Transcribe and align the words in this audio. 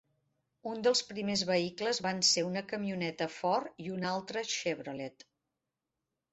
Uns 0.69 0.79
dels 0.87 1.03
primers 1.09 1.43
vehicles 1.49 1.99
van 2.07 2.23
ser 2.31 2.45
una 2.47 2.65
camioneta 2.73 3.29
Ford 3.37 3.87
i 3.87 3.95
una 3.99 4.11
altra 4.17 4.47
Chevrolet. 4.57 5.31